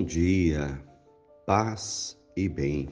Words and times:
Bom 0.00 0.06
dia, 0.06 0.82
paz 1.44 2.18
e 2.34 2.48
bem. 2.48 2.88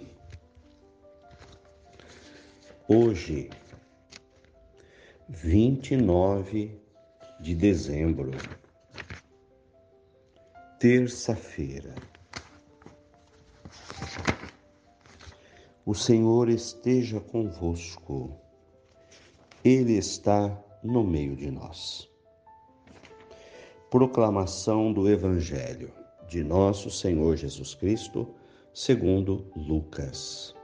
Hoje, 2.86 3.48
29 5.26 6.78
de 7.40 7.54
dezembro, 7.54 8.30
terça-feira. 10.78 11.94
O 15.86 15.94
Senhor 15.94 16.50
esteja 16.50 17.20
convosco, 17.20 18.38
Ele 19.64 19.94
está 19.94 20.62
no 20.84 21.02
meio 21.02 21.34
de 21.34 21.50
nós. 21.50 22.06
Proclamação 23.88 24.92
do 24.92 25.08
Evangelho 25.08 25.90
de 26.28 26.44
Nosso 26.44 26.90
Senhor 26.90 27.36
Jesus 27.36 27.74
Cristo, 27.74 28.28
segundo 28.74 29.46
Lucas, 29.56 30.54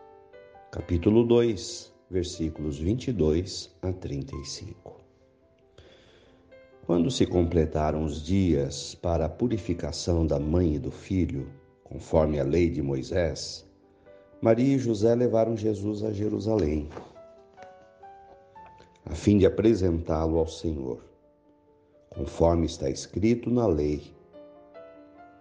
capítulo 0.71 1.25
2, 1.25 1.91
versículos 2.11 2.79
22 2.79 3.75
a 3.81 3.91
35. 3.91 5.01
Quando 6.85 7.11
se 7.11 7.25
completaram 7.27 8.05
os 8.05 8.23
dias 8.23 8.95
para 8.95 9.25
a 9.25 9.29
purificação 9.29 10.27
da 10.27 10.39
mãe 10.39 10.75
e 10.75 10.79
do 10.79 10.91
filho, 10.91 11.51
conforme 11.83 12.39
a 12.39 12.45
lei 12.45 12.69
de 12.69 12.83
Moisés, 12.83 13.67
Maria 14.43 14.77
e 14.77 14.79
José 14.79 15.15
levaram 15.15 15.57
Jesus 15.57 16.05
a 16.05 16.13
Jerusalém, 16.13 16.91
a 19.07 19.15
fim 19.15 19.39
de 19.39 19.47
apresentá-lo 19.47 20.39
ao 20.39 20.47
Senhor, 20.47 21.03
conforme 22.11 22.67
está 22.67 22.91
escrito 22.91 23.49
na 23.49 23.67
lei. 23.67 24.13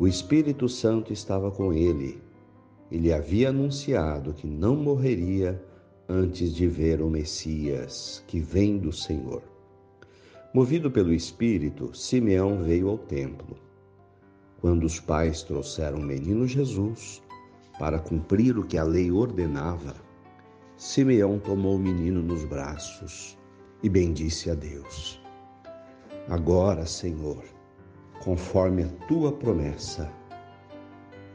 O 0.00 0.06
Espírito 0.06 0.68
Santo 0.68 1.12
estava 1.12 1.50
com 1.50 1.72
ele 1.72 2.22
e 2.88 2.96
lhe 2.96 3.12
havia 3.12 3.48
anunciado 3.48 4.32
que 4.32 4.46
não 4.46 4.76
morreria 4.76 5.60
antes 6.08 6.54
de 6.54 6.68
ver 6.68 7.02
o 7.02 7.10
Messias, 7.10 8.22
que 8.28 8.38
vem 8.38 8.78
do 8.78 8.92
Senhor. 8.92 9.42
Movido 10.54 10.88
pelo 10.88 11.12
Espírito, 11.12 11.90
Simeão 11.96 12.62
veio 12.62 12.88
ao 12.90 12.96
templo. 12.96 13.56
Quando 14.60 14.84
os 14.84 15.00
pais 15.00 15.42
trouxeram 15.42 15.98
o 15.98 16.04
menino 16.04 16.46
Jesus, 16.46 17.20
para 17.76 17.98
cumprir 17.98 18.56
o 18.56 18.64
que 18.64 18.78
a 18.78 18.84
lei 18.84 19.10
ordenava, 19.10 19.96
Simeão 20.76 21.40
tomou 21.40 21.74
o 21.74 21.78
menino 21.78 22.22
nos 22.22 22.44
braços 22.44 23.36
e 23.82 23.88
bendisse 23.88 24.48
a 24.48 24.54
Deus. 24.54 25.20
Agora, 26.28 26.86
Senhor, 26.86 27.57
conforme 28.22 28.84
a 28.84 28.88
tua 29.06 29.32
promessa, 29.32 30.10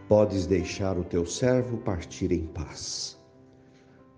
podes 0.07 0.45
deixar 0.45 0.97
o 0.97 1.03
teu 1.03 1.25
servo 1.25 1.77
partir 1.77 2.31
em 2.31 2.45
paz, 2.47 3.19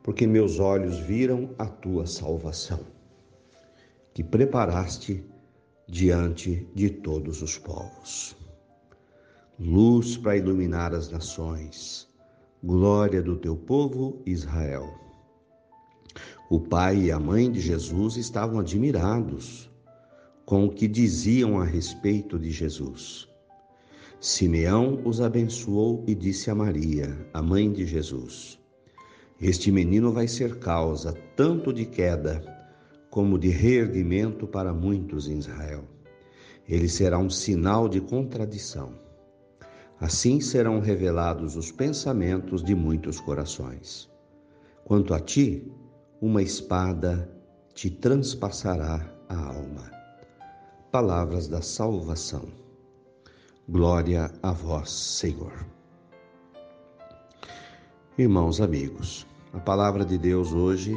porque 0.04 0.28
meus 0.28 0.60
olhos 0.60 1.00
viram 1.00 1.50
a 1.58 1.66
tua 1.66 2.06
salvação, 2.06 2.80
que 4.14 4.24
preparaste 4.24 5.24
diante 5.88 6.68
de 6.74 6.90
todos 6.90 7.42
os 7.42 7.58
povos. 7.58 8.36
Luz 9.60 10.18
para 10.18 10.36
iluminar 10.36 10.94
as 10.94 11.10
nações 11.10 12.14
glória 12.66 13.22
do 13.22 13.36
teu 13.36 13.56
povo 13.56 14.24
Israel. 14.26 14.92
O 16.50 16.60
pai 16.60 16.98
e 16.98 17.12
a 17.12 17.20
mãe 17.20 17.52
de 17.52 17.62
Jesus 17.62 18.18
estavam 18.18 18.60
admirados 18.60 19.70
com 20.46 20.66
o 20.66 20.70
que 20.70 20.88
diziam 20.88 21.60
a 21.60 21.66
respeito 21.66 22.38
de 22.38 22.52
Jesus. 22.52 23.28
Simeão 24.20 25.02
os 25.04 25.20
abençoou 25.22 26.04
e 26.08 26.16
disse 26.16 26.50
a 26.50 26.56
Maria, 26.56 27.28
a 27.34 27.42
mãe 27.42 27.72
de 27.72 27.86
Jesus: 27.86 28.60
Este 29.42 29.72
menino 29.72 30.12
vai 30.12 30.28
ser 30.28 30.60
causa 30.60 31.14
tanto 31.36 31.74
de 31.74 31.86
queda 31.86 32.44
como 33.10 33.40
de 33.40 33.50
reerguimento 33.50 34.46
para 34.48 34.74
muitos 34.74 35.28
em 35.28 35.38
Israel. 35.38 35.84
Ele 36.68 36.90
será 36.90 37.18
um 37.18 37.30
sinal 37.30 37.88
de 37.88 38.02
contradição 38.02 39.06
Assim 40.00 40.42
serão 40.42 40.80
revelados 40.80 41.56
os 41.56 41.72
pensamentos 41.72 42.62
de 42.62 42.76
muitos 42.76 43.20
corações. 43.20 44.10
Quanto 44.84 45.14
a 45.14 45.20
ti, 45.20 45.72
uma 46.22 46.42
espada 46.42 47.30
te 47.74 47.90
transpassará 47.90 49.10
a 49.30 49.36
alma. 49.36 49.95
Palavras 50.96 51.50
da 51.50 51.62
salvação. 51.62 52.48
Glória 53.68 54.32
a 54.42 54.54
vós, 54.54 54.90
Senhor. 54.90 55.52
Irmãos, 58.18 58.62
amigos, 58.62 59.28
a 59.52 59.60
palavra 59.60 60.06
de 60.06 60.18
Deus 60.18 60.54
hoje 60.54 60.96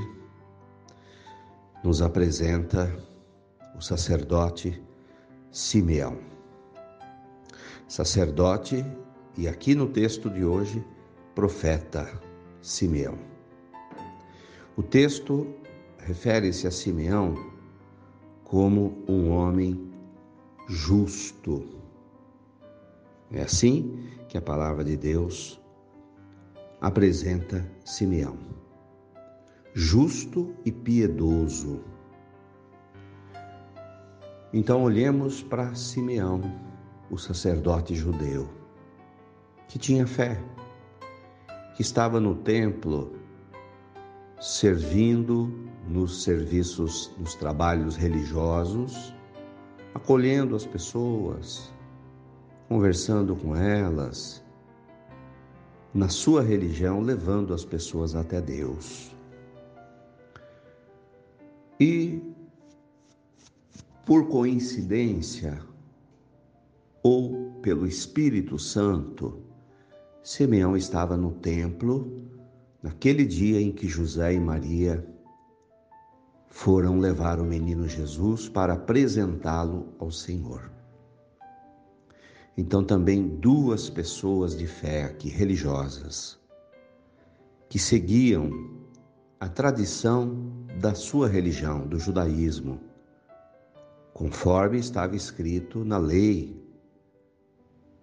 nos 1.82 2.00
apresenta 2.00 2.96
o 3.76 3.80
sacerdote 3.80 4.80
Simeão 5.50 6.16
sacerdote 7.88 8.86
e 9.36 9.48
aqui 9.48 9.74
no 9.74 9.88
texto 9.88 10.30
de 10.30 10.44
hoje, 10.44 10.80
profeta 11.34 12.08
Simeão. 12.62 13.18
O 14.76 14.82
texto 14.84 15.44
refere-se 15.98 16.68
a 16.68 16.70
Simeão 16.70 17.34
como 18.44 19.04
um 19.08 19.30
homem 19.30 19.87
justo. 20.68 21.64
É 23.30 23.42
assim 23.42 24.06
que 24.28 24.36
a 24.36 24.42
palavra 24.42 24.84
de 24.84 24.96
Deus 24.96 25.60
apresenta 26.80 27.66
Simeão. 27.84 28.36
Justo 29.74 30.54
e 30.64 30.70
piedoso. 30.70 31.80
Então 34.52 34.82
olhemos 34.82 35.42
para 35.42 35.74
Simeão 35.74 36.40
o 37.10 37.18
sacerdote 37.18 37.94
judeu, 37.94 38.48
que 39.68 39.78
tinha 39.78 40.06
fé, 40.06 40.42
que 41.74 41.82
estava 41.82 42.20
no 42.20 42.34
templo 42.34 43.12
servindo 44.40 45.52
nos 45.86 46.22
serviços, 46.22 47.14
nos 47.18 47.34
trabalhos 47.34 47.96
religiosos, 47.96 49.14
acolhendo 49.94 50.54
as 50.54 50.64
pessoas, 50.64 51.72
conversando 52.68 53.34
com 53.34 53.56
elas, 53.56 54.44
na 55.94 56.08
sua 56.08 56.42
religião, 56.42 57.00
levando 57.00 57.54
as 57.54 57.64
pessoas 57.64 58.14
até 58.14 58.40
Deus. 58.40 59.16
E, 61.80 62.20
por 64.04 64.28
coincidência, 64.28 65.60
ou 67.02 67.52
pelo 67.62 67.86
Espírito 67.86 68.58
Santo, 68.58 69.42
Simeão 70.22 70.76
estava 70.76 71.16
no 71.16 71.32
templo 71.32 72.22
naquele 72.82 73.24
dia 73.24 73.60
em 73.60 73.72
que 73.72 73.88
José 73.88 74.34
e 74.34 74.40
Maria 74.40 75.06
foram 76.48 76.98
levar 76.98 77.38
o 77.38 77.44
menino 77.44 77.86
Jesus 77.86 78.48
para 78.48 78.74
apresentá-lo 78.74 79.94
ao 79.98 80.10
Senhor. 80.10 80.70
Então 82.56 82.82
também 82.82 83.28
duas 83.28 83.88
pessoas 83.88 84.56
de 84.56 84.66
fé 84.66 85.04
aqui, 85.04 85.28
religiosas, 85.28 86.38
que 87.68 87.78
seguiam 87.78 88.50
a 89.38 89.48
tradição 89.48 90.50
da 90.80 90.94
sua 90.94 91.28
religião, 91.28 91.86
do 91.86 91.98
judaísmo, 91.98 92.80
conforme 94.12 94.78
estava 94.78 95.14
escrito 95.14 95.84
na 95.84 95.98
lei 95.98 96.60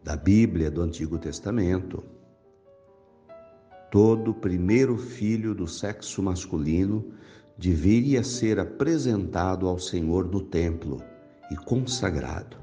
da 0.01 0.15
Bíblia 0.15 0.71
do 0.71 0.81
Antigo 0.81 1.17
Testamento. 1.17 2.01
Todo 3.91 4.33
primeiro 4.33 4.97
filho 4.97 5.53
do 5.53 5.67
sexo 5.67 6.23
masculino 6.23 7.13
deveria 7.57 8.23
ser 8.23 8.59
apresentado 8.59 9.67
ao 9.67 9.79
Senhor 9.79 10.25
no 10.25 10.41
templo 10.41 11.01
e 11.49 11.55
consagrado. 11.55 12.57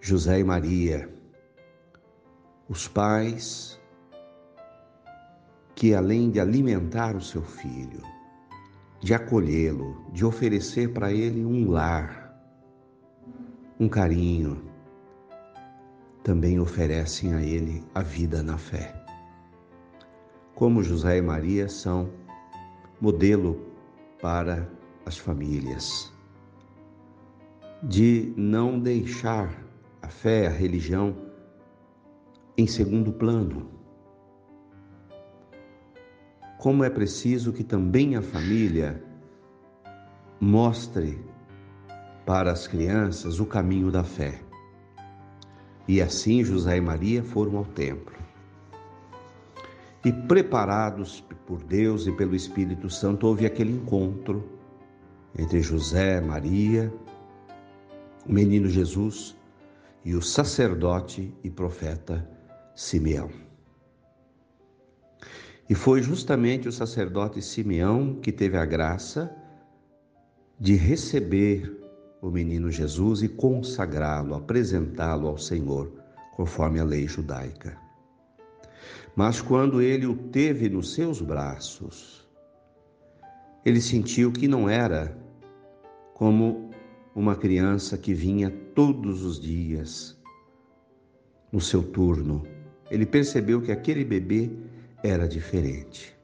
José 0.00 0.40
e 0.40 0.44
Maria 0.44 1.08
Os 2.68 2.88
pais 2.88 3.80
que, 5.74 5.94
além 5.94 6.30
de 6.30 6.38
alimentar 6.38 7.16
o 7.16 7.20
seu 7.20 7.42
filho, 7.42 8.02
de 9.00 9.14
acolhê-lo, 9.14 10.04
de 10.12 10.24
oferecer 10.24 10.92
para 10.92 11.12
ele 11.12 11.44
um 11.44 11.70
lar, 11.70 12.32
um 13.78 13.88
carinho, 13.88 14.62
também 16.22 16.60
oferecem 16.60 17.34
a 17.34 17.42
ele 17.42 17.82
a 17.92 18.00
vida 18.00 18.42
na 18.42 18.56
fé. 18.56 18.94
Como 20.54 20.84
José 20.84 21.18
e 21.18 21.22
Maria 21.22 21.68
são 21.68 22.10
modelo 23.02 23.60
para 24.20 24.70
as 25.04 25.18
famílias, 25.18 26.12
de 27.82 28.32
não 28.36 28.78
deixar 28.78 29.52
a 30.00 30.06
fé, 30.06 30.46
a 30.46 30.50
religião 30.50 31.16
em 32.56 32.64
segundo 32.64 33.12
plano. 33.12 33.68
Como 36.60 36.84
é 36.84 36.90
preciso 36.90 37.52
que 37.52 37.64
também 37.64 38.14
a 38.14 38.22
família 38.22 39.02
mostre 40.40 41.20
para 42.24 42.52
as 42.52 42.68
crianças 42.68 43.40
o 43.40 43.46
caminho 43.46 43.90
da 43.90 44.04
fé. 44.04 44.40
E 45.88 46.00
assim 46.00 46.44
José 46.44 46.76
e 46.76 46.80
Maria 46.80 47.24
foram 47.24 47.56
ao 47.56 47.64
templo. 47.64 48.21
E 50.04 50.12
preparados 50.12 51.20
por 51.46 51.62
Deus 51.62 52.06
e 52.06 52.12
pelo 52.12 52.34
Espírito 52.34 52.90
Santo, 52.90 53.26
houve 53.26 53.46
aquele 53.46 53.72
encontro 53.72 54.48
entre 55.38 55.62
José, 55.62 56.20
Maria, 56.20 56.92
o 58.26 58.32
menino 58.32 58.68
Jesus 58.68 59.36
e 60.04 60.14
o 60.14 60.22
sacerdote 60.22 61.32
e 61.44 61.50
profeta 61.50 62.28
Simeão. 62.74 63.30
E 65.68 65.74
foi 65.74 66.02
justamente 66.02 66.68
o 66.68 66.72
sacerdote 66.72 67.40
Simeão 67.40 68.16
que 68.20 68.32
teve 68.32 68.56
a 68.56 68.64
graça 68.64 69.34
de 70.58 70.74
receber 70.74 71.80
o 72.20 72.30
menino 72.30 72.70
Jesus 72.70 73.22
e 73.22 73.28
consagrá-lo, 73.28 74.34
apresentá-lo 74.34 75.28
ao 75.28 75.38
Senhor, 75.38 75.92
conforme 76.36 76.78
a 76.78 76.84
lei 76.84 77.08
judaica. 77.08 77.81
Mas 79.14 79.40
quando 79.42 79.82
ele 79.82 80.06
o 80.06 80.16
teve 80.16 80.68
nos 80.68 80.94
seus 80.94 81.20
braços, 81.20 82.26
ele 83.64 83.80
sentiu 83.80 84.32
que 84.32 84.48
não 84.48 84.68
era 84.68 85.16
como 86.14 86.70
uma 87.14 87.36
criança 87.36 87.98
que 87.98 88.14
vinha 88.14 88.50
todos 88.74 89.22
os 89.22 89.38
dias 89.38 90.18
no 91.52 91.60
seu 91.60 91.82
turno. 91.82 92.42
Ele 92.90 93.04
percebeu 93.04 93.60
que 93.60 93.70
aquele 93.70 94.04
bebê 94.04 94.50
era 95.02 95.28
diferente. 95.28 96.16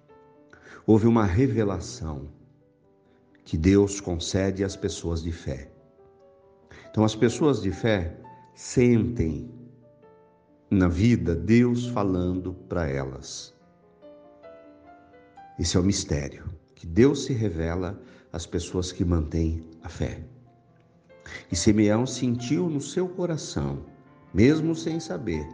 Houve 0.86 1.06
uma 1.06 1.24
revelação 1.24 2.28
que 3.44 3.58
Deus 3.58 4.00
concede 4.00 4.64
às 4.64 4.76
pessoas 4.76 5.22
de 5.22 5.32
fé. 5.32 5.70
Então, 6.90 7.04
as 7.04 7.14
pessoas 7.14 7.60
de 7.60 7.70
fé 7.70 8.18
sentem 8.54 9.50
na 10.70 10.86
vida 10.86 11.34
Deus 11.34 11.86
falando 11.86 12.52
para 12.68 12.86
elas. 12.86 13.54
Esse 15.58 15.76
é 15.76 15.80
o 15.80 15.82
mistério, 15.82 16.44
que 16.74 16.86
Deus 16.86 17.24
se 17.24 17.32
revela 17.32 18.00
às 18.32 18.44
pessoas 18.44 18.92
que 18.92 19.04
mantêm 19.04 19.64
a 19.82 19.88
fé. 19.88 20.22
E 21.50 21.56
Simeão 21.56 22.06
sentiu 22.06 22.68
no 22.68 22.80
seu 22.80 23.08
coração, 23.08 23.84
mesmo 24.32 24.74
sem 24.74 25.00
saber, 25.00 25.46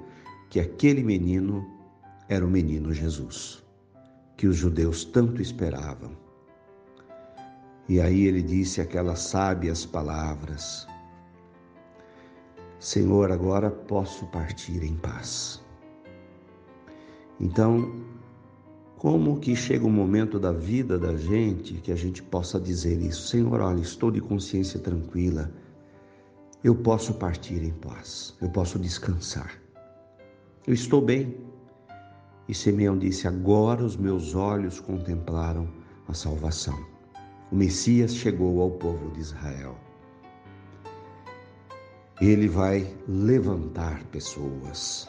que 0.50 0.58
aquele 0.58 1.02
menino 1.02 1.64
era 2.28 2.44
o 2.44 2.50
menino 2.50 2.92
Jesus, 2.92 3.62
que 4.36 4.48
os 4.48 4.56
judeus 4.56 5.04
tanto 5.04 5.40
esperavam. 5.40 6.16
E 7.88 8.00
aí 8.00 8.26
ele 8.26 8.42
disse 8.42 8.80
aquelas 8.80 9.20
sábias 9.20 9.86
palavras: 9.86 10.86
Senhor, 12.84 13.32
agora 13.32 13.70
posso 13.70 14.26
partir 14.26 14.82
em 14.84 14.94
paz. 14.96 15.64
Então, 17.40 17.94
como 18.98 19.40
que 19.40 19.56
chega 19.56 19.86
um 19.86 19.90
momento 19.90 20.38
da 20.38 20.52
vida 20.52 20.98
da 20.98 21.16
gente 21.16 21.80
que 21.80 21.90
a 21.90 21.96
gente 21.96 22.22
possa 22.22 22.60
dizer 22.60 23.00
isso? 23.00 23.28
Senhor, 23.28 23.58
olha, 23.62 23.80
estou 23.80 24.10
de 24.10 24.20
consciência 24.20 24.78
tranquila, 24.78 25.50
eu 26.62 26.74
posso 26.74 27.14
partir 27.14 27.62
em 27.62 27.72
paz, 27.72 28.36
eu 28.42 28.50
posso 28.50 28.78
descansar. 28.78 29.58
Eu 30.66 30.74
estou 30.74 31.00
bem. 31.00 31.38
E 32.46 32.54
Simeão 32.54 32.98
disse: 32.98 33.26
Agora 33.26 33.82
os 33.82 33.96
meus 33.96 34.34
olhos 34.34 34.78
contemplaram 34.78 35.66
a 36.06 36.12
salvação. 36.12 36.78
O 37.50 37.56
Messias 37.56 38.14
chegou 38.14 38.60
ao 38.60 38.72
povo 38.72 39.10
de 39.12 39.20
Israel. 39.20 39.74
Ele 42.20 42.48
vai 42.48 42.96
levantar 43.08 44.04
pessoas. 44.04 45.08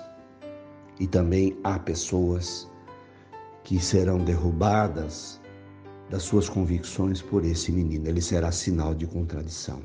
E 1.00 1.08
também 1.08 1.58
há 1.64 1.78
pessoas 1.78 2.70
que 3.64 3.80
serão 3.80 4.20
derrubadas 4.20 5.42
das 6.10 6.24
suas 6.24 6.48
convicções 6.48 7.22
por 7.22 7.44
esse 7.44 7.72
menino. 7.72 8.08
Ele 8.08 8.22
será 8.22 8.52
sinal 8.52 8.96
de 8.96 9.06
contradição 9.06 9.82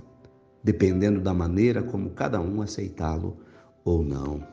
dependendo 0.62 1.20
da 1.20 1.32
maneira 1.32 1.82
como 1.82 2.10
cada 2.10 2.40
um 2.40 2.62
aceitá-lo 2.62 3.38
ou 3.84 4.02
não. 4.02 4.46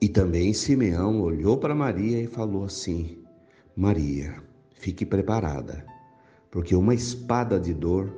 E 0.00 0.08
também 0.08 0.52
Simeão 0.52 1.20
olhou 1.20 1.58
para 1.58 1.74
Maria 1.74 2.22
e 2.22 2.26
falou 2.26 2.64
assim: 2.64 3.24
Maria, 3.74 4.42
fique 4.74 5.04
preparada, 5.04 5.84
porque 6.50 6.74
uma 6.74 6.94
espada 6.94 7.58
de 7.58 7.74
dor 7.74 8.12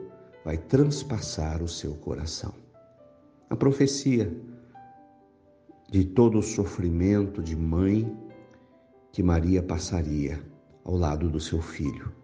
vai 0.44 0.56
transpassar 0.56 1.62
o 1.62 1.68
seu 1.68 1.94
coração. 1.94 2.54
A 3.50 3.56
profecia 3.56 4.32
de 5.90 6.04
todo 6.04 6.38
o 6.38 6.42
sofrimento 6.42 7.42
de 7.42 7.56
mãe 7.56 8.16
que 9.12 9.22
Maria 9.22 9.62
passaria 9.62 10.42
ao 10.84 10.96
lado 10.96 11.28
do 11.28 11.40
seu 11.40 11.60
filho 11.60 12.18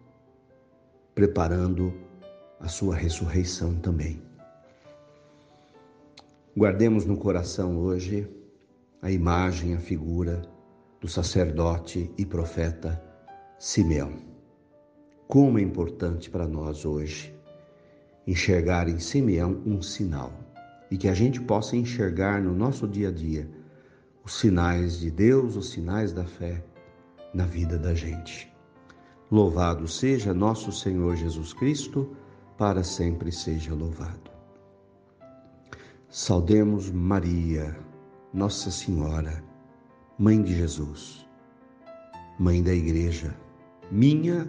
preparando 1.14 1.94
a 2.58 2.66
sua 2.66 2.96
ressurreição 2.96 3.76
também. 3.76 4.20
Guardemos 6.56 7.06
no 7.06 7.16
coração 7.16 7.78
hoje 7.78 8.28
a 9.00 9.10
imagem, 9.10 9.74
a 9.74 9.78
figura 9.78 10.42
do 11.00 11.08
sacerdote 11.08 12.10
e 12.18 12.24
profeta 12.26 13.02
Simeão. 13.58 14.33
Como 15.26 15.58
é 15.58 15.62
importante 15.62 16.28
para 16.28 16.46
nós 16.46 16.84
hoje 16.84 17.34
enxergar 18.26 18.88
em 18.88 18.98
Simeão 18.98 19.60
um 19.64 19.80
sinal 19.80 20.32
e 20.90 20.98
que 20.98 21.08
a 21.08 21.14
gente 21.14 21.40
possa 21.40 21.76
enxergar 21.76 22.42
no 22.42 22.54
nosso 22.54 22.86
dia 22.86 23.08
a 23.08 23.12
dia 23.12 23.48
os 24.24 24.38
sinais 24.38 24.98
de 24.98 25.10
Deus, 25.10 25.56
os 25.56 25.70
sinais 25.70 26.12
da 26.12 26.24
fé 26.24 26.62
na 27.32 27.46
vida 27.46 27.78
da 27.78 27.94
gente. 27.94 28.52
Louvado 29.30 29.88
seja 29.88 30.34
nosso 30.34 30.70
Senhor 30.70 31.16
Jesus 31.16 31.52
Cristo, 31.52 32.14
para 32.56 32.84
sempre 32.84 33.32
seja 33.32 33.74
louvado. 33.74 34.30
Saudemos 36.08 36.90
Maria, 36.90 37.76
Nossa 38.32 38.70
Senhora, 38.70 39.42
Mãe 40.18 40.40
de 40.40 40.54
Jesus, 40.54 41.26
Mãe 42.38 42.62
da 42.62 42.72
Igreja, 42.72 43.34
minha 43.90 44.48